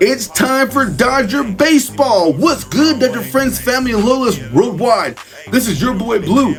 It's 0.00 0.26
time 0.28 0.70
for 0.70 0.84
Dodger 0.84 1.42
Baseball. 1.42 2.32
What's 2.32 2.64
good, 2.64 3.00
Dodger 3.00 3.22
friends, 3.22 3.60
family, 3.60 3.92
and 3.92 4.04
loyalists 4.04 4.42
worldwide? 4.52 5.18
This 5.50 5.68
is 5.68 5.80
your 5.80 5.94
boy 5.94 6.18
Blue, 6.18 6.54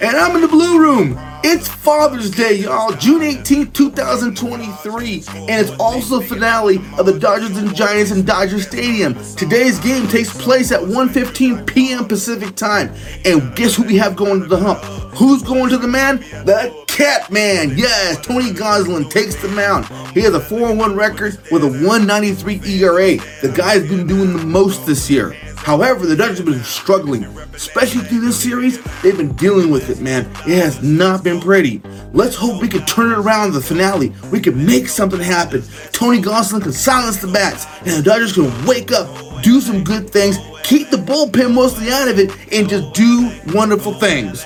and 0.00 0.16
I'm 0.16 0.34
in 0.34 0.42
the 0.42 0.48
Blue 0.48 0.80
Room. 0.80 1.16
It's 1.42 1.68
Father's 1.68 2.30
Day, 2.30 2.54
y'all, 2.56 2.92
June 2.92 3.22
18, 3.22 3.70
2023, 3.70 5.24
and 5.48 5.50
it's 5.50 5.70
also 5.78 6.18
the 6.18 6.26
finale 6.26 6.80
of 6.98 7.06
the 7.06 7.18
Dodgers 7.18 7.56
and 7.56 7.74
Giants 7.74 8.10
in 8.10 8.24
Dodger 8.24 8.60
Stadium. 8.60 9.14
Today's 9.36 9.78
game 9.78 10.08
takes 10.08 10.36
place 10.42 10.72
at 10.72 10.80
1:15 10.80 11.66
p.m. 11.66 12.06
Pacific 12.06 12.56
Time, 12.56 12.92
and 13.24 13.54
guess 13.54 13.76
who 13.76 13.84
we 13.84 13.96
have 13.96 14.16
going 14.16 14.40
to 14.40 14.46
the 14.46 14.58
hump? 14.58 14.80
Who's 15.14 15.42
going 15.42 15.70
to 15.70 15.78
the 15.78 15.88
man? 15.88 16.18
The 16.44 16.74
Cat 17.00 17.30
Man. 17.30 17.78
Yes, 17.78 18.18
Tony 18.18 18.50
Gonsolin 18.50 19.10
takes 19.10 19.34
the 19.34 19.48
mound. 19.48 19.86
He 20.12 20.20
has 20.20 20.34
a 20.34 20.38
4-1 20.38 20.94
record 20.94 21.38
with 21.50 21.64
a 21.64 21.66
193 21.66 22.60
ERA. 22.62 23.16
The 23.40 23.50
guy's 23.56 23.88
been 23.88 24.06
doing 24.06 24.36
the 24.36 24.44
most 24.44 24.84
this 24.84 25.08
year. 25.08 25.32
However, 25.56 26.04
the 26.04 26.14
Dodgers 26.14 26.36
have 26.36 26.46
been 26.46 26.62
struggling, 26.62 27.24
especially 27.54 28.02
through 28.02 28.20
this 28.20 28.38
series. 28.38 28.82
They've 29.00 29.16
been 29.16 29.32
dealing 29.36 29.70
with 29.70 29.88
it, 29.88 30.02
man. 30.02 30.26
It 30.46 30.62
has 30.62 30.82
not 30.82 31.24
been 31.24 31.40
pretty. 31.40 31.80
Let's 32.12 32.36
hope 32.36 32.60
we 32.60 32.68
can 32.68 32.84
turn 32.84 33.12
it 33.12 33.18
around 33.18 33.48
in 33.48 33.54
the 33.54 33.62
finale. 33.62 34.12
We 34.30 34.38
can 34.38 34.66
make 34.66 34.86
something 34.86 35.20
happen. 35.20 35.62
Tony 35.92 36.20
Gonsolin 36.20 36.60
can 36.62 36.72
silence 36.72 37.16
the 37.16 37.28
bats, 37.28 37.64
and 37.78 37.92
the 37.92 38.02
Dodgers 38.02 38.34
can 38.34 38.52
wake 38.66 38.92
up, 38.92 39.08
do 39.42 39.62
some 39.62 39.84
good 39.84 40.10
things, 40.10 40.36
keep 40.64 40.90
the 40.90 40.98
bullpen 40.98 41.54
mostly 41.54 41.90
out 41.90 42.08
of 42.08 42.18
it, 42.18 42.30
and 42.52 42.68
just 42.68 42.92
do 42.92 43.32
wonderful 43.54 43.94
things. 43.94 44.44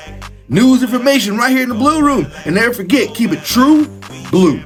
News 0.55 0.85
information 0.85 1.37
right 1.37 1.51
here 1.51 1.65
in 1.65 1.69
the 1.69 1.75
Blue 1.75 2.01
Room. 2.01 2.31
And 2.45 2.55
never 2.55 2.73
forget, 2.73 3.13
keep 3.13 3.33
it 3.33 3.43
true, 3.43 3.87
blue. 4.31 4.63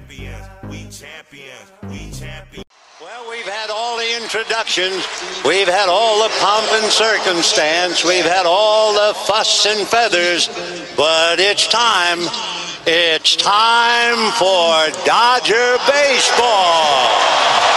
Well, 3.00 3.30
we've 3.30 3.48
had 3.48 3.70
all 3.70 3.96
the 3.96 4.22
introductions. 4.22 5.06
We've 5.46 5.66
had 5.66 5.88
all 5.88 6.22
the 6.22 6.28
pomp 6.40 6.70
and 6.72 6.92
circumstance. 6.92 8.04
We've 8.04 8.26
had 8.26 8.44
all 8.44 8.92
the 8.92 9.14
fuss 9.20 9.64
and 9.64 9.88
feathers. 9.88 10.48
But 10.94 11.40
it's 11.40 11.66
time. 11.66 12.18
It's 12.86 13.34
time 13.36 14.30
for 14.32 14.90
Dodger 15.06 15.78
Baseball. 15.88 17.67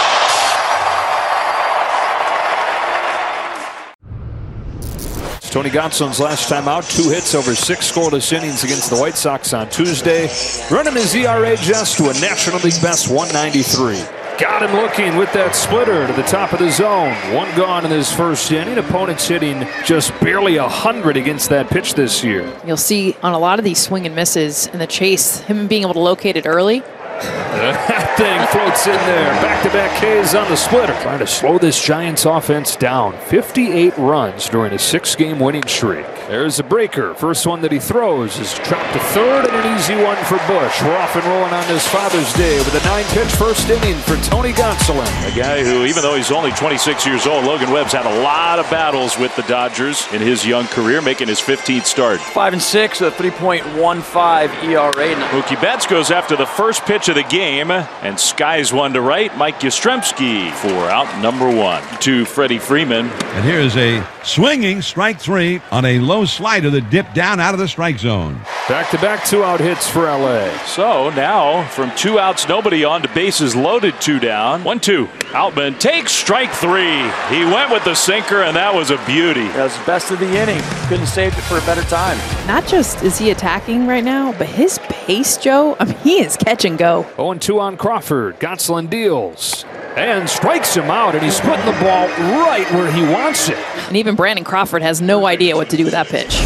Tony 5.52 5.68
Gonsolin's 5.68 6.18
last 6.18 6.48
time 6.48 6.66
out, 6.66 6.82
two 6.84 7.10
hits 7.10 7.34
over 7.34 7.54
six 7.54 7.92
scoreless 7.92 8.32
innings 8.32 8.64
against 8.64 8.88
the 8.88 8.96
White 8.96 9.18
Sox 9.18 9.52
on 9.52 9.68
Tuesday, 9.68 10.22
running 10.70 10.94
his 10.94 11.14
ERA 11.14 11.54
just 11.58 11.98
to 11.98 12.04
a 12.04 12.14
National 12.14 12.58
League 12.60 12.80
best 12.80 13.10
193. 13.10 13.98
Got 14.40 14.62
him 14.62 14.74
looking 14.74 15.14
with 15.18 15.30
that 15.34 15.54
splitter 15.54 16.06
to 16.06 16.12
the 16.14 16.22
top 16.22 16.54
of 16.54 16.58
the 16.58 16.70
zone. 16.70 17.12
One 17.34 17.54
gone 17.54 17.84
in 17.84 17.90
his 17.90 18.10
first 18.10 18.50
inning. 18.50 18.78
Opponents 18.78 19.28
hitting 19.28 19.68
just 19.84 20.18
barely 20.20 20.58
100 20.58 21.18
against 21.18 21.50
that 21.50 21.68
pitch 21.68 21.92
this 21.92 22.24
year. 22.24 22.50
You'll 22.66 22.78
see 22.78 23.14
on 23.22 23.34
a 23.34 23.38
lot 23.38 23.58
of 23.58 23.64
these 23.66 23.78
swing 23.78 24.06
and 24.06 24.16
misses 24.16 24.68
in 24.68 24.78
the 24.78 24.86
chase, 24.86 25.40
him 25.40 25.68
being 25.68 25.82
able 25.82 25.92
to 25.92 26.00
locate 26.00 26.36
it 26.36 26.46
early. 26.46 26.80
That 28.12 28.18
thing 28.18 28.60
floats 28.60 28.86
in 28.86 28.92
there. 29.06 29.32
Back-to-back 29.40 30.24
Ks 30.24 30.34
on 30.34 30.48
the 30.50 30.56
splitter. 30.56 30.92
Trying 31.00 31.20
to 31.20 31.26
slow 31.26 31.58
this 31.58 31.82
Giants 31.82 32.26
offense 32.26 32.76
down. 32.76 33.16
58 33.28 33.96
runs 33.96 34.48
during 34.50 34.72
a 34.74 34.78
six-game 34.78 35.38
winning 35.38 35.66
streak. 35.66 36.04
There's 36.28 36.58
a 36.58 36.62
breaker. 36.62 37.14
First 37.14 37.46
one 37.46 37.62
that 37.62 37.72
he 37.72 37.78
throws 37.78 38.38
is 38.38 38.52
trapped 38.54 38.92
to 38.92 38.98
third 39.14 39.46
and 39.46 39.54
an 39.54 39.78
easy 39.78 39.94
one 39.94 40.16
for 40.24 40.36
Busch. 40.46 40.82
We're 40.82 40.96
off 40.96 41.16
and 41.16 41.24
rolling 41.24 41.52
on 41.52 41.66
this 41.68 41.86
Father's 41.88 42.32
Day 42.34 42.58
with 42.58 42.74
a 42.74 42.84
nine-pitch 42.86 43.28
first 43.36 43.68
inning 43.70 43.96
for 44.00 44.16
Tony 44.28 44.52
Gonsolin. 44.52 45.32
A 45.32 45.36
guy 45.36 45.64
who, 45.64 45.84
even 45.84 46.02
though 46.02 46.16
he's 46.16 46.30
only 46.30 46.50
26 46.52 47.06
years 47.06 47.26
old, 47.26 47.44
Logan 47.44 47.70
Webb's 47.70 47.92
had 47.92 48.06
a 48.06 48.22
lot 48.22 48.58
of 48.58 48.68
battles 48.70 49.18
with 49.18 49.34
the 49.36 49.42
Dodgers 49.42 50.06
in 50.12 50.20
his 50.20 50.46
young 50.46 50.66
career, 50.66 51.00
making 51.00 51.28
his 51.28 51.40
15th 51.40 51.84
start. 51.84 52.20
Five 52.20 52.52
and 52.52 52.62
six 52.62 53.00
with 53.00 53.18
a 53.18 53.22
3.15 53.22 54.64
ERA. 54.64 55.14
Mookie 55.30 55.60
Betts 55.60 55.86
goes 55.86 56.10
after 56.10 56.36
the 56.36 56.46
first 56.46 56.84
pitch 56.84 57.08
of 57.08 57.14
the 57.14 57.22
game 57.24 57.70
and 58.02 58.18
skies 58.18 58.72
one 58.72 58.92
to 58.92 59.00
right. 59.00 59.34
Mike 59.36 59.60
Yastrzemski 59.60 60.52
for 60.52 60.68
out 60.90 61.22
number 61.22 61.48
one 61.48 61.82
to 62.00 62.24
Freddie 62.24 62.58
Freeman. 62.58 63.06
And 63.06 63.44
here's 63.44 63.76
a 63.76 64.06
swinging 64.24 64.82
strike 64.82 65.18
three 65.18 65.60
on 65.70 65.84
a 65.84 65.98
low 65.98 66.24
slider 66.24 66.70
that 66.70 66.90
dipped 66.90 67.14
down 67.14 67.40
out 67.40 67.54
of 67.54 67.60
the 67.60 67.68
strike 67.68 67.98
zone. 67.98 68.40
Back-to-back 68.68 69.24
two-out 69.24 69.60
hits 69.60 69.88
for 69.88 70.04
LA. 70.04 70.56
So 70.66 71.10
now 71.10 71.66
from 71.68 71.94
two 71.96 72.18
outs, 72.18 72.48
nobody 72.48 72.84
on 72.84 73.02
to 73.02 73.08
bases 73.14 73.56
loaded, 73.56 74.00
two 74.00 74.18
down. 74.18 74.62
One 74.64 74.80
two. 74.80 75.06
Outman 75.32 75.78
takes 75.80 76.12
strike 76.12 76.52
three. 76.52 77.02
He 77.28 77.44
went 77.44 77.70
with 77.70 77.84
the 77.84 77.94
sinker, 77.94 78.42
and 78.42 78.56
that 78.56 78.74
was 78.74 78.90
a 78.90 78.98
beauty. 79.06 79.46
That 79.48 79.64
was 79.64 79.78
the 79.78 79.84
best 79.84 80.10
of 80.10 80.20
the 80.20 80.28
inning. 80.36 80.60
Couldn't 80.88 81.06
save 81.06 81.32
it 81.36 81.40
for 81.42 81.58
a 81.58 81.62
better 81.62 81.82
time. 81.82 82.18
Not 82.46 82.66
just 82.66 83.02
is 83.02 83.18
he 83.18 83.30
attacking 83.30 83.86
right 83.86 84.04
now, 84.04 84.32
but 84.32 84.46
his 84.46 84.78
pace, 84.90 85.36
Joe, 85.36 85.76
I 85.80 85.86
mean, 85.86 85.96
he 85.98 86.20
is 86.20 86.36
catch 86.36 86.64
and 86.64 86.76
go. 86.78 87.04
0 87.16 87.34
2 87.34 87.60
on 87.60 87.76
Crawford. 87.92 88.40
Gonsolin 88.40 88.88
deals 88.88 89.66
and 89.98 90.26
strikes 90.26 90.74
him 90.74 90.90
out, 90.90 91.14
and 91.14 91.22
he's 91.22 91.38
putting 91.40 91.66
the 91.66 91.72
ball 91.72 92.08
right 92.40 92.64
where 92.72 92.90
he 92.90 93.02
wants 93.02 93.50
it. 93.50 93.58
And 93.86 93.98
even 93.98 94.16
Brandon 94.16 94.46
Crawford 94.46 94.80
has 94.80 95.02
no 95.02 95.26
idea 95.26 95.56
what 95.56 95.68
to 95.68 95.76
do 95.76 95.84
with 95.84 95.92
that 95.92 96.06
pitch. 96.06 96.40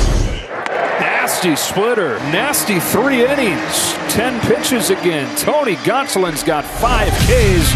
Nasty 0.98 1.54
splitter, 1.54 2.18
nasty 2.32 2.80
three 2.80 3.24
innings, 3.24 3.92
10 4.12 4.40
pitches 4.40 4.90
again. 4.90 5.32
Tony 5.36 5.76
Gonsolin's 5.76 6.42
got 6.42 6.64
five 6.64 7.12
Ks 7.12 7.70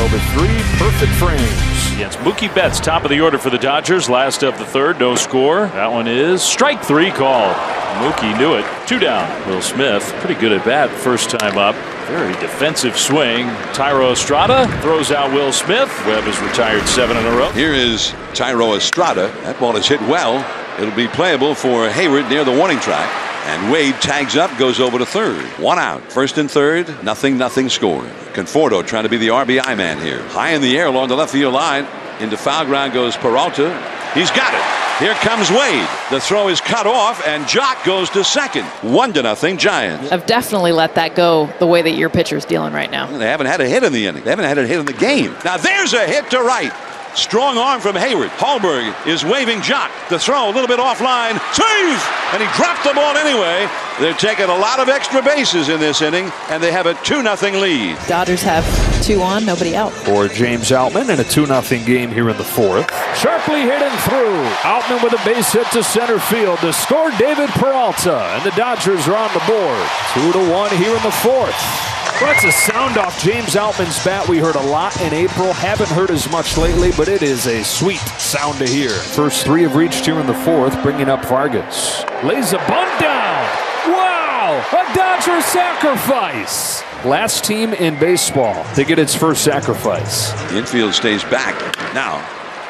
over 0.00 0.18
three 0.36 0.60
perfect 0.76 1.12
frames. 1.12 1.94
Against 1.94 2.18
Mookie 2.18 2.54
Betts, 2.54 2.78
top 2.78 3.04
of 3.04 3.08
the 3.08 3.22
order 3.22 3.38
for 3.38 3.48
the 3.48 3.56
Dodgers. 3.56 4.10
Last 4.10 4.42
of 4.44 4.58
the 4.58 4.66
third, 4.66 5.00
no 5.00 5.14
score. 5.14 5.68
That 5.68 5.90
one 5.90 6.08
is 6.08 6.42
strike 6.42 6.82
three 6.84 7.10
call. 7.10 7.54
Mookie 8.02 8.36
knew 8.38 8.54
it. 8.54 8.64
Two 8.86 8.98
down. 8.98 9.48
Will 9.48 9.62
Smith, 9.62 10.02
pretty 10.18 10.38
good 10.40 10.52
at 10.52 10.64
bat 10.64 10.90
first 10.90 11.30
time 11.30 11.58
up. 11.58 11.74
Very 12.08 12.32
defensive 12.34 12.98
swing. 12.98 13.46
Thairo 13.72 14.12
Estrada 14.12 14.66
throws 14.82 15.10
out 15.10 15.32
Will 15.32 15.52
Smith. 15.52 15.88
Webb 16.06 16.24
has 16.24 16.40
retired 16.40 16.86
seven 16.86 17.16
in 17.16 17.24
a 17.24 17.30
row. 17.30 17.50
Here 17.52 17.72
is 17.72 18.12
Thairo 18.32 18.76
Estrada. 18.76 19.28
That 19.42 19.58
ball 19.58 19.76
is 19.76 19.88
hit 19.88 20.00
well. 20.02 20.44
It'll 20.78 20.94
be 20.94 21.08
playable 21.08 21.54
for 21.54 21.88
Heyward 21.88 22.28
near 22.28 22.44
the 22.44 22.52
warning 22.52 22.78
track. 22.80 23.08
And 23.46 23.70
Wade 23.70 23.94
tags 24.00 24.36
up, 24.36 24.56
goes 24.58 24.80
over 24.80 24.98
to 24.98 25.06
third. 25.06 25.44
One 25.60 25.78
out. 25.78 26.02
First 26.10 26.38
and 26.38 26.50
third, 26.50 26.88
nothing, 27.04 27.36
nothing 27.38 27.68
scored. 27.68 28.08
Conforto 28.32 28.84
trying 28.86 29.04
to 29.04 29.10
be 29.10 29.18
the 29.18 29.28
RBI 29.28 29.76
man 29.76 30.00
here. 30.00 30.22
High 30.28 30.50
in 30.50 30.62
the 30.62 30.76
air 30.76 30.86
along 30.86 31.08
the 31.08 31.16
left 31.16 31.32
field 31.32 31.54
line. 31.54 31.86
Into 32.20 32.36
foul 32.36 32.64
ground 32.64 32.92
goes 32.92 33.16
Peralta. 33.16 33.70
He's 34.14 34.30
got 34.30 34.52
it. 34.54 34.83
Here 35.00 35.14
comes 35.14 35.50
Wade. 35.50 35.88
The 36.12 36.20
throw 36.20 36.48
is 36.48 36.60
cut 36.60 36.86
off, 36.86 37.26
and 37.26 37.44
Joc 37.46 37.84
goes 37.84 38.08
to 38.10 38.22
second. 38.22 38.64
One 38.82 39.12
to 39.14 39.22
nothing, 39.22 39.58
Giants. 39.58 40.12
I've 40.12 40.24
definitely 40.24 40.70
let 40.70 40.94
that 40.94 41.16
go 41.16 41.52
the 41.58 41.66
way 41.66 41.82
that 41.82 41.96
your 41.96 42.08
pitcher's 42.08 42.44
dealing 42.44 42.72
right 42.72 42.88
now. 42.88 43.06
They 43.06 43.26
haven't 43.26 43.48
had 43.48 43.60
a 43.60 43.68
hit 43.68 43.82
in 43.82 43.92
the 43.92 44.06
inning. 44.06 44.22
They 44.22 44.30
haven't 44.30 44.44
had 44.44 44.56
a 44.56 44.64
hit 44.64 44.78
in 44.78 44.86
the 44.86 44.92
game. 44.92 45.34
Now 45.44 45.56
there's 45.56 45.94
a 45.94 46.06
hit 46.06 46.30
to 46.30 46.40
right. 46.40 46.72
Strong 47.14 47.58
arm 47.58 47.80
from 47.80 47.94
Heyward. 47.94 48.30
Hallberg 48.30 49.06
is 49.06 49.24
waving 49.24 49.60
Joc. 49.60 49.88
The 50.08 50.18
throw 50.18 50.50
a 50.50 50.52
little 50.52 50.66
bit 50.66 50.80
offline. 50.80 51.38
Save! 51.54 52.02
And 52.34 52.42
he 52.42 52.48
dropped 52.56 52.82
the 52.82 52.92
ball 52.92 53.16
anyway. 53.16 53.68
They're 54.00 54.14
taking 54.14 54.46
a 54.46 54.56
lot 54.56 54.80
of 54.80 54.88
extra 54.88 55.22
bases 55.22 55.68
in 55.68 55.78
this 55.78 56.02
inning, 56.02 56.32
and 56.50 56.60
they 56.60 56.72
have 56.72 56.86
a 56.86 56.94
2 57.04 57.22
0 57.22 57.60
lead. 57.60 57.96
Dodgers 58.08 58.42
have 58.42 58.64
two 59.04 59.22
on, 59.22 59.46
nobody 59.46 59.76
out. 59.76 59.92
For 59.92 60.26
James 60.26 60.70
Outman 60.70 61.08
in 61.08 61.20
a 61.20 61.24
2 61.24 61.46
0 61.46 61.84
game 61.86 62.10
here 62.10 62.30
in 62.30 62.36
the 62.36 62.42
fourth. 62.44 62.90
Sharply 63.16 63.62
hit 63.62 63.80
and 63.80 64.00
through. 64.00 64.42
Outman 64.66 65.04
with 65.04 65.12
a 65.12 65.24
base 65.24 65.52
hit 65.52 65.68
to 65.68 65.84
center 65.84 66.18
field 66.18 66.58
to 66.60 66.72
score 66.72 67.12
David 67.12 67.48
Peralta. 67.50 68.24
And 68.34 68.42
the 68.42 68.56
Dodgers 68.56 69.06
are 69.06 69.16
on 69.16 69.32
the 69.32 69.44
board. 69.46 69.88
2 70.14 70.32
to 70.32 70.50
1 70.50 70.76
here 70.78 70.96
in 70.96 71.02
the 71.04 71.12
fourth. 71.12 71.93
Well, 72.20 72.32
that's 72.32 72.44
a 72.44 72.52
sound 72.52 72.96
off 72.96 73.20
James 73.24 73.56
Outman's 73.56 74.02
bat. 74.04 74.28
We 74.28 74.38
heard 74.38 74.54
a 74.54 74.62
lot 74.62 74.98
in 75.00 75.12
April. 75.12 75.52
Haven't 75.52 75.90
heard 75.90 76.12
as 76.12 76.30
much 76.30 76.56
lately, 76.56 76.92
but 76.96 77.08
it 77.08 77.22
is 77.22 77.46
a 77.46 77.64
sweet 77.64 77.98
sound 77.98 78.58
to 78.58 78.66
hear. 78.68 78.90
First 78.90 79.44
three 79.44 79.62
have 79.62 79.74
reached 79.74 80.06
here 80.06 80.20
in 80.20 80.26
the 80.28 80.34
fourth, 80.34 80.80
bringing 80.80 81.08
up 81.08 81.24
Vargas. 81.24 82.04
Lays 82.22 82.52
a 82.52 82.58
bunt 82.58 83.00
down. 83.00 83.44
Wow! 83.88 84.64
A 84.70 84.94
Dodger 84.94 85.40
sacrifice. 85.42 86.82
Last 87.04 87.42
team 87.44 87.74
in 87.74 87.98
baseball 87.98 88.64
to 88.74 88.84
get 88.84 89.00
its 89.00 89.14
first 89.14 89.42
sacrifice. 89.42 90.30
The 90.52 90.58
infield 90.58 90.94
stays 90.94 91.24
back. 91.24 91.54
Now, 91.94 92.24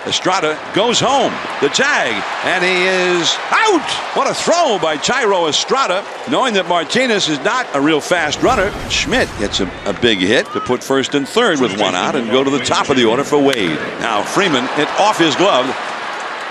Estrada 0.06 0.58
goes 0.74 1.00
home. 1.00 1.32
The 1.60 1.68
tag, 1.68 2.22
and 2.44 2.62
he 2.62 2.84
is 2.84 3.34
out. 3.50 4.16
What 4.16 4.30
a 4.30 4.34
throw 4.34 4.78
by 4.78 4.96
Thairo 4.96 5.48
Estrada. 5.48 6.04
Knowing 6.30 6.54
that 6.54 6.68
Martinez 6.68 7.28
is 7.28 7.38
not 7.40 7.66
a 7.74 7.80
real 7.80 8.00
fast 8.00 8.42
runner, 8.42 8.70
Schmitt 8.90 9.28
gets 9.38 9.60
a, 9.60 9.70
a 9.86 9.92
big 10.00 10.18
hit 10.18 10.46
to 10.52 10.60
put 10.60 10.84
first 10.84 11.14
and 11.14 11.26
third 11.26 11.60
with 11.60 11.80
one 11.80 11.94
out 11.94 12.16
and 12.16 12.30
go 12.30 12.44
to 12.44 12.50
the 12.50 12.64
top 12.64 12.90
of 12.90 12.96
the 12.96 13.04
order 13.04 13.24
for 13.24 13.38
Wade. 13.38 13.78
Now 14.00 14.22
Freeman 14.22 14.66
hit 14.76 14.88
off 15.00 15.18
his 15.18 15.34
glove. 15.36 15.66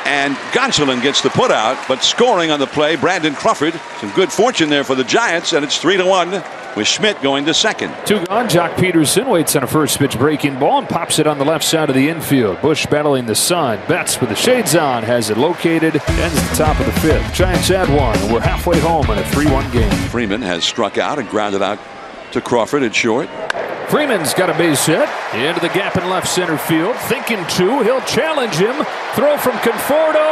And 0.06 0.36
Gonsolin 0.52 1.02
gets 1.02 1.22
the 1.22 1.30
putout, 1.30 1.88
but 1.88 2.04
scoring 2.04 2.52
on 2.52 2.60
the 2.60 2.68
play, 2.68 2.96
Brandon 2.96 3.34
Crawford. 3.34 3.74
Some 4.00 4.12
good 4.12 4.32
fortune 4.32 4.70
there 4.70 4.84
for 4.84 4.96
the 4.96 5.04
Giants, 5.04 5.54
and 5.54 5.64
it's 5.64 5.78
three 5.78 5.98
to 5.98 6.06
one. 6.06 6.44
with 6.76 6.88
Schmitt 6.88 7.22
going 7.22 7.46
to 7.46 7.54
second. 7.54 7.96
Two 8.06 8.26
gone. 8.26 8.48
Joc 8.50 8.74
Pederson 8.76 9.30
waits 9.30 9.56
on 9.56 9.64
a 9.64 9.68
first 9.68 10.00
pitch 10.00 10.18
breaking 10.18 10.58
ball 10.60 10.80
and 10.80 10.90
pops 10.90 11.20
it 11.20 11.28
on 11.28 11.38
the 11.38 11.46
left 11.46 11.64
side 11.64 11.90
of 11.90 11.96
the 11.96 12.10
infield. 12.10 12.60
Busch 12.62 12.86
battling 12.88 13.28
the 13.28 13.36
sun. 13.36 13.80
Betts 13.88 14.20
with 14.20 14.30
the 14.30 14.36
shades 14.36 14.76
on 14.76 15.04
has 15.04 15.30
it 15.30 15.38
located. 15.38 16.02
Ends 16.08 16.50
the 16.50 16.56
top 16.56 16.80
of 16.80 16.86
the 16.88 16.94
fifth. 16.94 17.34
Giants 17.34 17.70
add 17.70 17.90
one. 17.90 18.18
And 18.18 18.34
we're 18.34 18.40
halfway 18.42 18.80
home 18.80 19.10
in 19.12 19.20
a 19.20 19.30
3 19.30 19.46
1 19.52 19.72
game. 19.72 19.92
Freeman 20.10 20.42
has 20.42 20.64
struck 20.64 20.98
out 20.98 21.20
and 21.20 21.30
grounded 21.30 21.62
out 21.62 21.78
to 22.32 22.42
Crawford 22.42 22.82
at 22.82 22.96
short. 22.96 23.30
Freeman's 23.90 24.34
got 24.34 24.50
a 24.50 24.58
base 24.58 24.86
hit. 24.86 25.08
Into 25.34 25.60
the 25.60 25.70
gap 25.70 25.98
in 25.98 26.10
left 26.10 26.28
center 26.28 26.58
field. 26.58 26.96
Thinking 27.08 27.46
two. 27.48 27.82
He'll 27.84 28.02
challenge 28.02 28.56
him. 28.56 28.76
Throw 29.16 29.38
from 29.38 29.54
Conforto. 29.60 30.24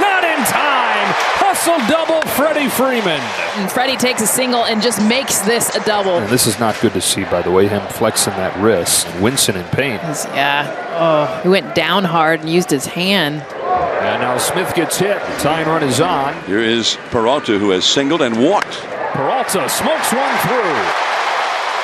Not 0.00 0.24
in 0.24 0.38
time. 0.46 1.06
Hustle 1.38 1.78
double 1.88 2.20
Freddie 2.30 2.68
Freeman. 2.68 3.20
And 3.56 3.70
Freddie 3.70 3.96
takes 3.96 4.22
a 4.22 4.26
single 4.26 4.64
and 4.64 4.82
just 4.82 5.00
makes 5.08 5.38
this 5.40 5.74
a 5.76 5.84
double. 5.84 6.18
And 6.18 6.28
this 6.28 6.46
is 6.46 6.58
not 6.58 6.80
good 6.80 6.92
to 6.94 7.00
see, 7.00 7.24
by 7.24 7.42
the 7.42 7.50
way. 7.50 7.68
Him 7.68 7.82
flexing 7.88 8.34
that 8.34 8.56
wrist. 8.60 9.06
Winston 9.20 9.56
in 9.56 9.64
pain. 9.66 9.98
Yeah. 10.34 10.80
Oh, 10.96 11.40
he 11.42 11.48
went 11.48 11.74
down 11.74 12.04
hard 12.04 12.40
and 12.40 12.48
used 12.48 12.70
his 12.70 12.86
hand. 12.86 13.42
And 13.42 14.20
now 14.20 14.36
Smith 14.38 14.74
gets 14.74 14.98
hit. 14.98 15.18
The 15.20 15.36
tying 15.38 15.66
run 15.66 15.82
is 15.82 16.00
on. 16.00 16.34
Here 16.44 16.58
is 16.58 16.96
Peralta 17.10 17.58
who 17.58 17.70
has 17.70 17.84
singled 17.84 18.22
and 18.22 18.42
walked. 18.42 18.78
Peralta 19.12 19.68
smokes 19.68 20.12
one 20.12 20.38
through. 20.38 21.13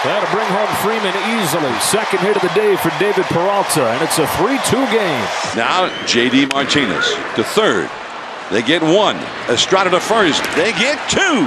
That'll 0.02 0.32
bring 0.32 0.48
home 0.48 0.72
Freeman 0.80 1.12
easily. 1.36 1.72
Second 1.80 2.20
hit 2.20 2.34
of 2.36 2.42
the 2.42 2.54
day 2.54 2.74
for 2.76 2.88
David 2.98 3.24
Peralta, 3.26 3.84
and 3.90 4.02
it's 4.02 4.18
a 4.18 4.24
3-2 4.40 4.90
game. 4.90 5.24
Now 5.54 5.92
J.D. 6.06 6.46
Martinez 6.46 7.04
to 7.36 7.44
third. 7.44 7.90
They 8.50 8.62
get 8.62 8.82
one. 8.82 9.16
Estrada 9.48 9.90
to 9.90 10.00
first. 10.00 10.42
They 10.56 10.72
get 10.72 10.98
two. 11.10 11.44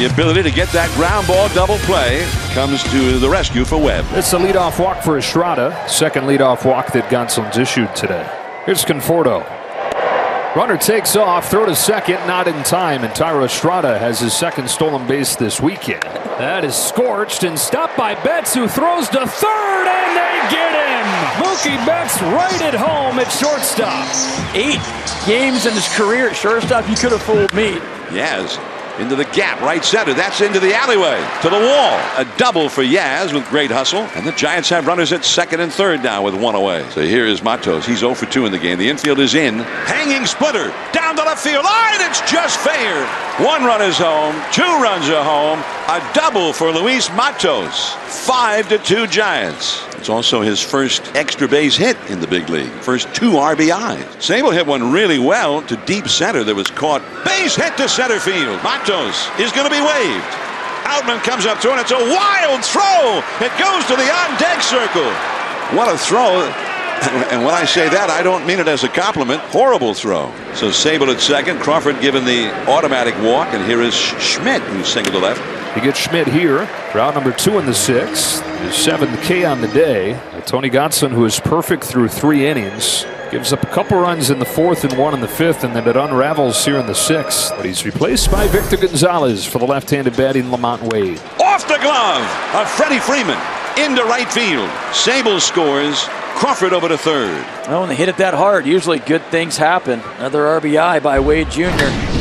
The 0.00 0.10
ability 0.12 0.42
to 0.44 0.50
get 0.50 0.68
that 0.70 0.90
ground 0.96 1.26
ball 1.26 1.48
double 1.50 1.76
play 1.84 2.26
comes 2.54 2.82
to 2.90 3.18
the 3.18 3.28
rescue 3.28 3.64
for 3.66 3.76
Webb. 3.76 4.06
It's 4.12 4.30
the 4.30 4.38
leadoff 4.38 4.82
walk 4.82 5.02
for 5.02 5.18
Estrada. 5.18 5.76
Second 5.86 6.24
leadoff 6.24 6.64
walk 6.64 6.90
that 6.92 7.10
Gonsolin's 7.10 7.58
issued 7.58 7.94
today. 7.94 8.26
Here's 8.64 8.84
Conforto. 8.84 9.44
Runner 10.56 10.76
takes 10.76 11.16
off, 11.16 11.50
throw 11.50 11.66
to 11.66 11.74
second, 11.74 12.24
not 12.28 12.46
in 12.46 12.62
time, 12.62 13.02
and 13.02 13.12
Thairo 13.12 13.44
Estrada 13.44 13.98
has 13.98 14.20
his 14.20 14.32
second 14.32 14.70
stolen 14.70 15.04
base 15.08 15.34
this 15.34 15.60
weekend. 15.60 16.04
That 16.04 16.64
is 16.64 16.76
scorched 16.76 17.42
and 17.42 17.58
stopped 17.58 17.96
by 17.96 18.14
Betts, 18.14 18.54
who 18.54 18.68
throws 18.68 19.08
to 19.08 19.26
third, 19.26 19.86
and 19.88 20.16
they 20.16 20.54
get 20.54 20.70
him. 20.70 21.44
Mookie 21.44 21.84
Betts 21.84 22.22
right 22.22 22.62
at 22.62 22.74
home 22.74 23.18
at 23.18 23.32
shortstop. 23.32 24.06
Eight 24.54 24.78
games 25.26 25.66
in 25.66 25.72
his 25.72 25.88
career 25.96 26.28
at 26.28 26.36
shortstop, 26.36 26.88
you 26.88 26.94
could 26.94 27.10
have 27.10 27.22
fooled 27.22 27.52
me. 27.52 27.72
Yaz 28.14 28.56
into 28.98 29.16
the 29.16 29.24
gap, 29.26 29.60
right 29.60 29.84
center. 29.84 30.14
That's 30.14 30.40
into 30.40 30.60
the 30.60 30.74
alleyway, 30.74 31.18
to 31.42 31.48
the 31.50 31.58
wall. 31.58 31.98
A 32.16 32.26
double 32.36 32.68
for 32.68 32.82
Yaz 32.82 33.32
with 33.32 33.48
great 33.48 33.70
hustle. 33.70 34.02
And 34.14 34.26
the 34.26 34.32
Giants 34.32 34.68
have 34.68 34.86
runners 34.86 35.12
at 35.12 35.24
second 35.24 35.60
and 35.60 35.72
third 35.72 36.02
now 36.02 36.22
with 36.22 36.34
one 36.34 36.54
away. 36.54 36.88
So 36.90 37.02
here 37.02 37.26
is 37.26 37.42
Matos. 37.42 37.86
He's 37.86 38.00
0 38.00 38.14
for 38.14 38.26
2 38.26 38.46
in 38.46 38.52
the 38.52 38.58
game. 38.58 38.78
The 38.78 38.88
infield 38.88 39.18
is 39.18 39.34
in. 39.34 39.58
Hanging 39.58 40.26
splitter 40.26 40.72
down 40.92 41.16
to 41.16 41.22
left 41.22 41.42
field 41.42 41.64
line. 41.64 42.00
It's 42.08 42.20
just 42.30 42.58
fair. 42.60 43.04
One 43.44 43.64
run 43.64 43.82
is 43.82 43.98
home. 43.98 44.34
Two 44.52 44.62
runs 44.62 45.08
are 45.08 45.24
home. 45.24 45.58
A 45.86 46.00
double 46.14 46.54
for 46.54 46.72
Luis 46.72 47.10
Matos. 47.10 47.90
Five 48.24 48.70
to 48.70 48.78
two 48.78 49.06
Giants. 49.06 49.84
It's 49.96 50.08
also 50.08 50.40
his 50.40 50.58
first 50.58 51.14
extra 51.14 51.46
base 51.46 51.76
hit 51.76 51.98
in 52.08 52.20
the 52.20 52.26
big 52.26 52.48
league. 52.48 52.72
First 52.80 53.14
two 53.14 53.32
RBIs. 53.32 54.02
Sabol 54.16 54.54
hit 54.54 54.66
one 54.66 54.92
really 54.92 55.18
well 55.18 55.60
to 55.60 55.76
deep 55.84 56.08
center 56.08 56.42
that 56.42 56.54
was 56.54 56.68
caught. 56.68 57.02
Base 57.26 57.54
hit 57.54 57.76
to 57.76 57.86
center 57.86 58.18
field. 58.18 58.62
Matos 58.62 59.28
is 59.38 59.52
going 59.52 59.68
to 59.68 59.70
be 59.70 59.80
waved. 59.84 60.24
Outman 60.88 61.22
comes 61.22 61.44
up 61.44 61.60
to 61.60 61.68
it. 61.74 61.80
It's 61.80 61.92
a 61.92 62.00
wild 62.00 62.64
throw. 62.64 63.20
It 63.44 63.52
goes 63.60 63.84
to 63.84 63.94
the 63.94 64.08
on 64.08 64.40
deck 64.40 64.62
circle. 64.62 65.12
What 65.76 65.94
a 65.94 65.98
throw. 65.98 66.50
And 67.04 67.44
when 67.44 67.52
I 67.52 67.66
say 67.66 67.86
that, 67.90 68.08
I 68.08 68.22
don't 68.22 68.46
mean 68.46 68.60
it 68.60 68.68
as 68.68 68.84
a 68.84 68.88
compliment. 68.88 69.42
Horrible 69.42 69.92
throw. 69.92 70.32
So 70.54 70.68
Sabol 70.68 71.12
at 71.12 71.20
second. 71.20 71.60
Crawford 71.60 72.00
given 72.00 72.24
the 72.24 72.50
automatic 72.70 73.14
walk. 73.20 73.52
And 73.52 73.62
here 73.66 73.82
is 73.82 73.92
Schmitt 73.92 74.62
who's 74.62 74.88
single 74.88 75.12
to 75.12 75.18
left. 75.18 75.53
You 75.76 75.82
get 75.82 75.96
Schmitt 75.96 76.28
here. 76.28 76.68
round 76.94 77.16
number 77.16 77.32
two 77.32 77.58
in 77.58 77.66
the 77.66 77.74
sixth. 77.74 78.42
His 78.58 78.76
seventh 78.76 79.20
K 79.22 79.44
on 79.44 79.60
the 79.60 79.68
day. 79.68 80.20
Tony 80.46 80.70
Gonsolin, 80.70 81.10
who 81.10 81.24
is 81.24 81.40
perfect 81.40 81.82
through 81.82 82.08
three 82.08 82.46
innings, 82.46 83.04
gives 83.32 83.52
up 83.52 83.62
a 83.64 83.66
couple 83.66 83.98
runs 83.98 84.30
in 84.30 84.38
the 84.38 84.44
fourth 84.44 84.84
and 84.84 84.96
one 84.96 85.14
in 85.14 85.20
the 85.20 85.26
fifth, 85.26 85.64
and 85.64 85.74
then 85.74 85.88
it 85.88 85.96
unravels 85.96 86.64
here 86.64 86.78
in 86.78 86.86
the 86.86 86.94
sixth. 86.94 87.50
But 87.56 87.64
he's 87.64 87.84
replaced 87.84 88.30
by 88.30 88.46
Victor 88.46 88.76
Gonzalez 88.76 89.44
for 89.44 89.58
the 89.58 89.64
left-handed 89.64 90.16
batting 90.16 90.44
LaMonte 90.44 90.92
Wade. 90.92 91.18
Off 91.40 91.66
the 91.66 91.78
glove 91.82 92.54
of 92.54 92.70
Freddie 92.70 93.00
Freeman 93.00 93.38
into 93.76 94.04
right 94.04 94.30
field. 94.30 94.68
Sabol 94.92 95.40
scores. 95.40 96.04
Crawford 96.36 96.72
over 96.72 96.88
to 96.88 96.98
third. 96.98 97.44
Well, 97.68 97.80
when 97.80 97.88
they 97.88 97.94
hit 97.96 98.08
it 98.08 98.16
that 98.18 98.34
hard, 98.34 98.66
usually 98.66 98.98
good 98.98 99.22
things 99.26 99.56
happen. 99.56 100.00
Another 100.18 100.42
RBI 100.42 101.02
by 101.02 101.18
Wade 101.20 101.50
Jr. 101.50 102.13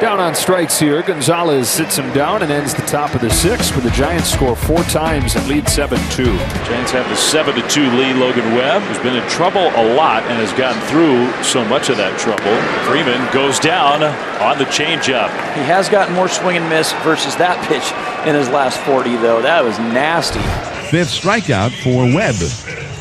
Down 0.00 0.18
on 0.18 0.34
strikes 0.34 0.78
here. 0.78 1.02
Gonzalez 1.02 1.68
sits 1.68 1.98
him 1.98 2.10
down 2.14 2.40
and 2.40 2.50
ends 2.50 2.72
the 2.72 2.80
top 2.82 3.14
of 3.14 3.20
the 3.20 3.28
sixth, 3.28 3.72
where 3.72 3.82
the 3.82 3.90
Giants 3.90 4.32
score 4.32 4.56
four 4.56 4.82
times 4.84 5.36
and 5.36 5.46
lead 5.46 5.68
7 5.68 5.98
2. 6.12 6.24
Giants 6.24 6.90
have 6.92 7.06
the 7.10 7.16
7 7.16 7.54
2 7.68 7.82
lead. 7.82 8.16
Logan 8.16 8.54
Webb, 8.54 8.80
who's 8.84 8.98
been 9.00 9.14
in 9.14 9.28
trouble 9.28 9.60
a 9.60 9.94
lot 9.94 10.22
and 10.22 10.38
has 10.38 10.54
gotten 10.54 10.80
through 10.88 11.30
so 11.44 11.62
much 11.66 11.90
of 11.90 11.98
that 11.98 12.18
trouble. 12.18 12.56
Freeman 12.90 13.30
goes 13.30 13.58
down 13.58 14.02
on 14.40 14.56
the 14.56 14.64
changeup. 14.64 15.28
He 15.54 15.64
has 15.64 15.90
gotten 15.90 16.14
more 16.14 16.28
swing 16.28 16.56
and 16.56 16.66
miss 16.70 16.94
versus 17.04 17.36
that 17.36 17.62
pitch 17.68 17.92
in 18.26 18.34
his 18.34 18.48
last 18.48 18.80
40, 18.80 19.16
though. 19.16 19.42
That 19.42 19.62
was 19.62 19.78
nasty. 19.78 20.40
Fifth 20.88 21.10
strikeout 21.10 21.76
for 21.82 22.04
Webb. 22.14 22.36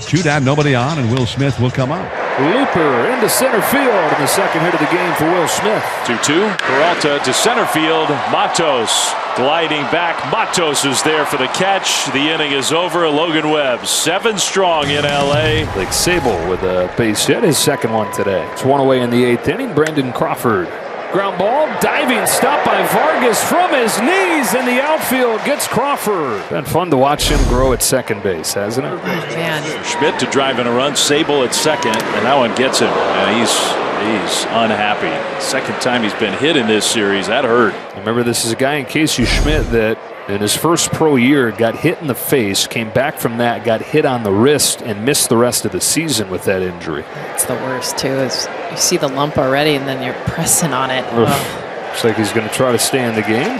Two 0.01 0.21
down, 0.21 0.43
nobody 0.43 0.75
on, 0.75 0.99
and 0.99 1.09
Will 1.09 1.25
Smith 1.25 1.57
will 1.61 1.71
come 1.71 1.93
up. 1.93 2.18
Looper 2.39 3.07
into 3.09 3.27
center 3.27 3.61
field 3.61 4.13
in 4.13 4.19
the 4.21 4.27
second 4.27 4.61
hit 4.61 4.73
of 4.73 4.79
the 4.79 4.85
game 4.87 5.13
for 5.15 5.25
Will 5.25 5.47
Smith. 5.47 5.83
2 6.05 6.17
2. 6.23 6.55
Peralta 6.57 7.19
to 7.25 7.33
center 7.33 7.65
field. 7.65 8.07
Matos 8.31 9.11
gliding 9.35 9.81
back. 9.91 10.31
Matos 10.31 10.85
is 10.85 11.03
there 11.03 11.25
for 11.25 11.35
the 11.37 11.47
catch. 11.47 12.05
The 12.13 12.29
inning 12.29 12.53
is 12.53 12.71
over. 12.71 13.09
Logan 13.09 13.49
Webb, 13.49 13.85
seven 13.85 14.37
strong 14.37 14.89
in 14.89 15.03
LA. 15.03 15.69
Blake 15.73 15.89
Sabol 15.89 16.49
with 16.49 16.63
a 16.63 16.93
base 16.97 17.25
hit, 17.25 17.43
his 17.43 17.57
second 17.57 17.91
one 17.91 18.11
today. 18.13 18.45
It's 18.53 18.63
one 18.63 18.79
away 18.79 19.01
in 19.01 19.09
the 19.09 19.23
eighth 19.25 19.47
inning. 19.47 19.73
Brandon 19.73 20.13
Crawford. 20.13 20.67
Ground 21.11 21.39
ball, 21.39 21.65
diving 21.81 22.27
stop 22.27 22.63
by 22.63 22.85
Vargas 22.93 23.43
from 23.43 23.73
his 23.73 23.99
knees 23.99 24.53
in 24.53 24.63
the 24.65 24.79
outfield 24.79 25.43
gets 25.43 25.67
Crawford. 25.67 26.47
Been 26.51 26.65
fun 26.65 26.91
to 26.91 26.97
watch 26.97 27.29
him 27.29 27.43
grow 27.49 27.73
at 27.73 27.81
second 27.81 28.21
base, 28.21 28.53
hasn't 28.53 28.85
it? 28.85 28.91
Oh, 28.91 28.97
man, 28.97 29.83
Schmitt 29.83 30.19
to 30.19 30.27
drive 30.27 30.59
in 30.59 30.67
a 30.67 30.71
run. 30.71 30.93
Sabol 30.93 31.43
at 31.43 31.55
second, 31.55 31.95
and 31.95 32.25
that 32.27 32.37
one 32.37 32.53
gets 32.53 32.77
him. 32.77 32.89
And 32.89 33.39
he's 33.39 33.88
he's 33.99 34.43
unhappy. 34.45 35.41
Second 35.41 35.79
time 35.81 36.03
he's 36.03 36.13
been 36.13 36.37
hit 36.37 36.55
in 36.55 36.67
this 36.67 36.85
series. 36.85 37.27
That 37.27 37.45
hurt. 37.45 37.73
Remember, 37.97 38.23
this 38.23 38.45
is 38.45 38.51
a 38.51 38.55
guy 38.55 38.75
in 38.75 38.85
Casey 38.85 39.25
Schmitt 39.25 39.69
that 39.71 39.97
in 40.29 40.41
his 40.41 40.55
first 40.55 40.91
pro 40.91 41.15
year 41.15 41.51
got 41.51 41.75
hit 41.75 41.99
in 41.99 42.07
the 42.07 42.15
face, 42.15 42.67
came 42.67 42.91
back 42.91 43.17
from 43.17 43.37
that, 43.37 43.65
got 43.65 43.81
hit 43.81 44.05
on 44.05 44.23
the 44.23 44.31
wrist, 44.31 44.81
and 44.81 45.03
missed 45.03 45.29
the 45.29 45.37
rest 45.37 45.65
of 45.65 45.71
the 45.71 45.81
season 45.81 46.29
with 46.29 46.43
that 46.43 46.61
injury. 46.61 47.03
it's 47.33 47.45
the 47.45 47.55
worst 47.55 47.97
too. 47.97 48.07
Is 48.07 48.47
you 48.71 48.77
see 48.77 48.97
the 48.97 49.07
lump 49.07 49.37
already, 49.37 49.75
and 49.75 49.87
then 49.87 50.03
you're 50.03 50.21
pressing 50.25 50.71
on 50.73 50.91
it. 50.91 51.03
Looks 51.15 52.03
like 52.03 52.15
he's 52.17 52.31
going 52.31 52.47
to 52.47 52.53
try 52.53 52.71
to 52.71 52.79
stay 52.79 53.03
in 53.07 53.15
the 53.15 53.21
game. 53.21 53.59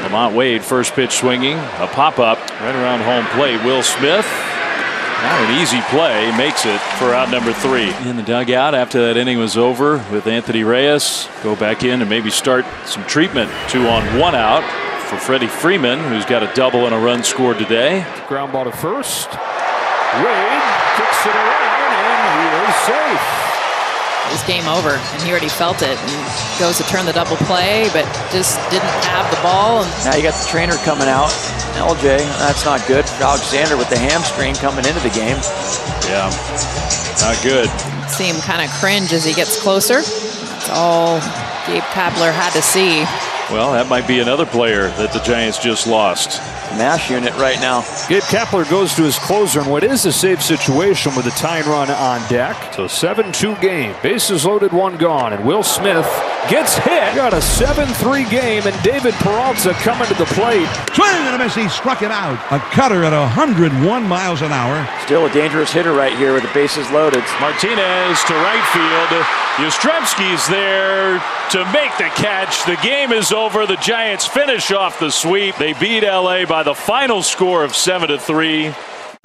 LaMonte 0.00 0.34
Wade, 0.34 0.62
first 0.64 0.94
pitch 0.94 1.12
swinging, 1.12 1.56
a 1.56 1.88
pop 1.92 2.18
up 2.18 2.38
right 2.60 2.74
around 2.74 3.00
home 3.00 3.24
plate. 3.36 3.62
Will 3.64 3.82
Smith, 3.82 4.26
not 5.22 5.40
an 5.42 5.60
easy 5.60 5.80
play, 5.90 6.34
makes 6.36 6.66
it 6.66 6.80
for 6.98 7.14
out 7.14 7.30
number 7.30 7.52
three. 7.52 7.92
In 8.08 8.16
the 8.16 8.22
dugout 8.22 8.74
after 8.74 9.06
that 9.06 9.16
inning 9.16 9.38
was 9.38 9.56
over 9.56 9.98
with 10.10 10.26
Anthony 10.26 10.64
Reyes. 10.64 11.28
Go 11.42 11.54
back 11.56 11.84
in 11.84 12.00
and 12.00 12.08
maybe 12.08 12.30
start 12.30 12.64
some 12.84 13.04
treatment. 13.04 13.50
Two 13.68 13.86
on, 13.88 14.18
one 14.18 14.34
out 14.34 14.64
for 15.02 15.16
Freddie 15.16 15.48
Freeman, 15.48 15.98
who's 15.98 16.24
got 16.24 16.42
a 16.42 16.52
double 16.54 16.86
and 16.86 16.94
a 16.94 16.98
run 16.98 17.24
scored 17.24 17.58
today. 17.58 18.06
Ground 18.28 18.52
ball 18.52 18.64
to 18.64 18.72
first. 18.72 19.28
Wade 19.30 20.62
kicks 20.96 21.26
it 21.26 21.34
around, 21.34 21.92
and 21.92 22.40
he 22.40 22.70
is 22.70 22.76
safe. 22.86 23.39
It 24.26 24.32
was 24.32 24.42
game 24.44 24.66
over, 24.68 24.94
and 24.94 25.22
he 25.22 25.30
already 25.30 25.48
felt 25.48 25.82
it. 25.82 25.96
And 25.96 26.10
goes 26.58 26.76
to 26.78 26.84
turn 26.84 27.06
the 27.06 27.12
double 27.12 27.36
play, 27.48 27.88
but 27.92 28.04
just 28.30 28.58
didn't 28.70 28.88
have 29.10 29.26
the 29.30 29.40
ball. 29.42 29.82
Now 30.04 30.14
you 30.14 30.22
got 30.22 30.34
the 30.38 30.46
trainer 30.48 30.74
coming 30.86 31.08
out. 31.08 31.30
LJ, 31.78 32.18
that's 32.38 32.64
not 32.64 32.84
good. 32.86 33.04
Alexander 33.18 33.76
with 33.76 33.88
the 33.90 33.98
hamstring 33.98 34.54
coming 34.54 34.84
into 34.84 35.00
the 35.00 35.10
game. 35.14 35.38
Yeah, 36.06 36.30
not 37.22 37.38
good. 37.42 37.68
see 38.10 38.28
him 38.28 38.40
kind 38.42 38.62
of 38.62 38.70
cringe 38.78 39.12
as 39.12 39.24
he 39.24 39.32
gets 39.32 39.60
closer. 39.60 40.02
That's 40.02 40.70
all 40.70 41.18
Gabe 41.66 41.82
Kapler 41.94 42.32
had 42.32 42.50
to 42.52 42.62
see. 42.62 43.04
Well, 43.50 43.72
that 43.72 43.88
might 43.88 44.06
be 44.06 44.20
another 44.20 44.46
player 44.46 44.86
that 44.90 45.12
the 45.12 45.18
Giants 45.20 45.58
just 45.58 45.88
lost. 45.88 46.38
Mash 46.78 47.10
unit 47.10 47.34
right 47.34 47.58
now. 47.60 47.80
Gabe 48.08 48.22
Kapler 48.22 48.68
goes 48.70 48.94
to 48.94 49.02
his 49.02 49.18
closer 49.18 49.60
in 49.60 49.66
what 49.66 49.82
is 49.82 50.06
a 50.06 50.12
safe 50.12 50.40
situation 50.40 51.16
with 51.16 51.26
a 51.26 51.30
tying 51.30 51.66
run 51.66 51.90
on 51.90 52.26
deck. 52.28 52.72
So 52.74 52.86
7 52.86 53.32
2 53.32 53.56
game. 53.56 53.96
Bases 54.04 54.44
loaded, 54.46 54.72
one 54.72 54.96
gone. 54.98 55.32
And 55.32 55.44
Will 55.44 55.64
Smith 55.64 56.06
gets 56.48 56.76
hit. 56.76 57.14
Got 57.14 57.34
a 57.34 57.42
7-3 57.42 58.30
game, 58.30 58.62
and 58.66 58.82
David 58.82 59.14
Peralta 59.14 59.72
coming 59.82 60.06
to 60.08 60.14
the 60.14 60.26
plate. 60.26 60.68
Swing 60.94 61.10
and 61.10 61.34
a 61.34 61.38
miss. 61.38 61.54
He 61.54 61.68
struck 61.68 61.98
him 61.98 62.10
out. 62.10 62.38
A 62.52 62.58
cutter 62.72 63.04
at 63.04 63.12
101 63.12 64.08
miles 64.08 64.42
an 64.42 64.52
hour. 64.52 64.88
Still 65.04 65.26
a 65.26 65.32
dangerous 65.32 65.72
hitter 65.72 65.92
right 65.92 66.16
here 66.16 66.32
with 66.32 66.42
the 66.42 66.52
bases 66.54 66.88
loaded. 66.90 67.24
Martinez 67.40 68.22
to 68.24 68.34
right 68.34 68.66
field. 68.72 69.24
Yastrzemski's 69.60 70.48
there 70.48 71.18
to 71.50 71.64
make 71.72 71.90
the 71.98 72.08
catch. 72.14 72.64
The 72.64 72.78
game 72.82 73.12
is 73.12 73.32
over. 73.32 73.66
The 73.66 73.76
Giants 73.76 74.26
finish 74.26 74.70
off 74.70 74.98
the 74.98 75.10
sweep. 75.10 75.56
They 75.56 75.72
beat 75.74 76.04
LA 76.04 76.46
by 76.46 76.62
the 76.62 76.74
final 76.74 77.22
score 77.22 77.64
of 77.64 77.74
7 77.74 78.08
to 78.08 78.18
3. 78.18 78.72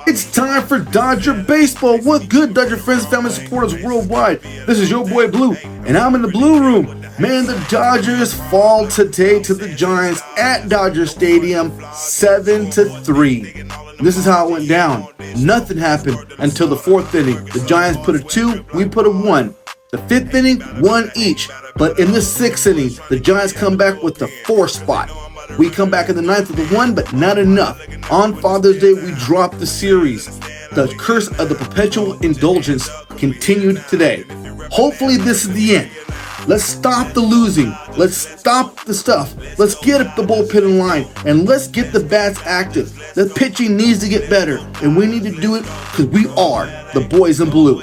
It's 0.08 0.32
time 0.32 0.68
for 0.68 0.78
Dodger 0.80 1.34
Baseball. 1.34 1.98
What 1.98 2.30
good, 2.30 2.54
Dodger 2.54 2.78
friends, 2.78 3.08
family 3.08 3.32
supporters 3.32 3.84
worldwide? 3.84 4.40
This 4.42 4.78
is 4.78 4.90
your 4.90 5.04
boy 5.04 5.30
Blue, 5.30 5.54
and 5.54 5.98
I'm 5.98 6.14
in 6.14 6.22
the 6.22 6.28
Blue 6.28 6.60
Room. 6.60 6.86
Man, 7.18 7.48
the 7.48 7.66
Dodgers 7.70 8.32
fall 8.52 8.88
today 8.88 9.42
to 9.42 9.56
the 9.56 9.68
Giants 9.70 10.22
at 10.38 10.70
Dodger 10.70 11.08
Stadium, 11.08 11.74
seven 11.92 12.70
to 12.72 12.86
three. 13.02 13.64
This 14.00 14.16
is 14.16 14.26
how 14.26 14.48
it 14.48 14.52
went 14.52 14.70
down. 14.70 15.08
Nothing 15.38 15.78
happened 15.78 16.36
until 16.38 16.68
the 16.68 16.76
fourth 16.78 17.16
inning. 17.16 17.44
The 17.46 17.66
Giants 17.66 18.00
put 18.06 18.16
a 18.16 18.24
two, 18.24 18.64
we 18.76 18.88
put 18.88 19.08
a 19.08 19.10
one. 19.10 19.56
The 19.90 19.98
fifth 19.98 20.36
inning, 20.36 20.62
one 20.82 21.10
each. 21.16 21.50
But 21.78 22.00
in 22.00 22.12
the 22.12 22.22
sixth 22.22 22.68
inning, 22.68 22.92
the 23.10 23.20
Giants 23.20 23.54
come 23.54 23.76
back 23.76 24.04
with 24.04 24.16
the 24.16 24.28
four 24.46 24.68
spot. 24.68 25.10
We 25.58 25.70
come 25.70 25.90
back 25.90 26.10
in 26.10 26.16
the 26.16 26.22
ninth 26.22 26.50
with 26.50 26.72
a 26.72 26.76
one, 26.76 26.94
but 26.94 27.14
not 27.14 27.38
enough. 27.38 27.80
On 28.12 28.36
Father's 28.36 28.80
Day, 28.80 28.94
we 28.94 29.14
drop 29.16 29.58
the 29.58 29.68
series. 29.68 30.26
The 30.72 30.94
curse 31.00 31.28
of 31.40 31.50
the 31.50 31.56
perpetual 31.56 32.20
indulgence 32.20 32.90
continued 33.18 33.84
today. 33.88 34.26
Hopefully, 34.72 35.18
this 35.18 35.46
is 35.46 35.54
the 35.54 35.78
end. 35.78 35.92
Let's 36.48 36.64
stop 36.64 37.14
the 37.14 37.22
losing. 37.22 37.74
Let's 37.98 38.18
stop 38.18 38.86
the 38.86 38.94
stuff. 38.94 39.34
Let's 39.58 39.74
get 39.84 40.00
the 40.16 40.22
bullpen 40.22 40.62
in 40.62 40.78
line 40.78 41.08
and 41.26 41.48
let's 41.48 41.68
get 41.68 41.92
the 41.92 42.00
bats 42.02 42.40
active. 42.46 42.94
The 43.16 43.32
pitching 43.36 43.76
needs 43.76 44.00
to 44.00 44.10
get 44.10 44.30
better, 44.30 44.58
and 44.84 44.96
we 44.96 45.08
need 45.08 45.24
to 45.24 45.32
do 45.32 45.56
it 45.56 45.64
because 45.64 46.06
we 46.08 46.28
are 46.38 46.68
the 46.94 47.08
boys 47.10 47.40
in 47.40 47.50
blue. 47.50 47.82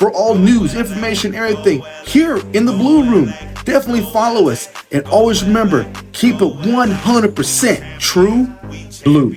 For 0.00 0.10
all 0.12 0.34
news, 0.34 0.74
information, 0.74 1.34
everything 1.34 1.82
here 2.06 2.38
in 2.54 2.64
the 2.64 2.72
Blue 2.72 3.04
Room, 3.04 3.26
definitely 3.66 4.00
follow 4.14 4.48
us 4.48 4.66
and 4.92 5.04
always 5.08 5.44
remember 5.44 5.84
keep 6.12 6.36
it 6.36 6.38
100% 6.40 7.98
true 7.98 8.46
blue. 9.04 9.36